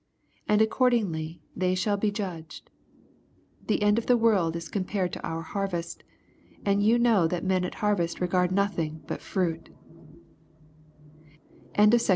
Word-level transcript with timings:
And 0.47 0.63
accordingly 0.63 1.43
they 1.55 1.75
shall 1.75 1.95
be 1.95 2.09
judged. 2.09 2.71
The 3.67 3.83
end 3.83 3.99
of 3.99 4.07
the 4.07 4.17
world 4.17 4.55
is 4.55 4.67
eompared 4.67 5.11
to 5.11 5.21
our 5.23 5.43
harvest; 5.43 6.03
and 6.65 6.81
you 6.81 6.97
know 6.97 7.27
that 7.27 7.43
men 7.45 7.63
at 7.63 7.75
harvest 7.85 8.19
regard 8.19 8.51
nothing 8.51 9.03
but 9.05 9.21
fruit" 9.21 9.69
LUKE 11.77 11.91
VII. 11.91 11.99